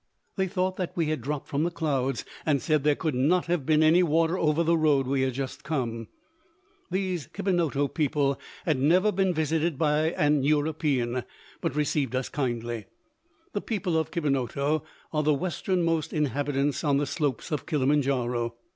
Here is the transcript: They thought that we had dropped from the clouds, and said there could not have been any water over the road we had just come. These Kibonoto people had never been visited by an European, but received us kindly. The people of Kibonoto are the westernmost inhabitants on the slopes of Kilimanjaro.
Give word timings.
They 0.35 0.47
thought 0.47 0.77
that 0.77 0.93
we 0.97 1.09
had 1.09 1.21
dropped 1.21 1.47
from 1.47 1.63
the 1.63 1.69
clouds, 1.69 2.25
and 2.43 2.59
said 2.59 2.83
there 2.83 2.95
could 2.95 3.13
not 3.13 3.45
have 3.45 3.67
been 3.67 3.83
any 3.83 4.01
water 4.01 4.35
over 4.35 4.63
the 4.63 4.75
road 4.75 5.05
we 5.05 5.21
had 5.21 5.33
just 5.35 5.63
come. 5.63 6.07
These 6.89 7.27
Kibonoto 7.27 7.87
people 7.87 8.39
had 8.65 8.79
never 8.79 9.11
been 9.11 9.31
visited 9.31 9.77
by 9.77 10.09
an 10.13 10.41
European, 10.41 11.23
but 11.61 11.75
received 11.75 12.15
us 12.15 12.29
kindly. 12.29 12.85
The 13.53 13.61
people 13.61 13.95
of 13.95 14.09
Kibonoto 14.09 14.81
are 15.13 15.21
the 15.21 15.35
westernmost 15.35 16.13
inhabitants 16.13 16.83
on 16.83 16.97
the 16.97 17.05
slopes 17.05 17.51
of 17.51 17.67
Kilimanjaro. 17.67 18.55